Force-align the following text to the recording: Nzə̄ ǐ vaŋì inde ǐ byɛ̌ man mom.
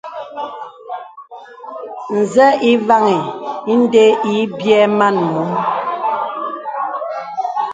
Nzə̄ 2.19 2.49
ǐ 2.69 2.71
vaŋì 2.87 3.17
inde 3.71 4.03
ǐ 4.31 4.35
byɛ̌ 4.59 4.83
man 4.97 5.15
mom. 5.33 5.49